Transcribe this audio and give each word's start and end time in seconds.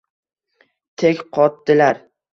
Tek 1.03 1.21
qotdilar. 1.39 2.05